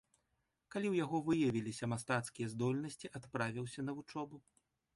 Калі 0.75 0.87
ў 0.89 0.95
яго 1.05 1.17
выявіліся 1.27 1.89
мастацкія 1.93 2.47
здольнасці, 2.55 3.13
адправіўся 3.19 3.79
на 3.89 3.99
вучобу. 3.99 4.35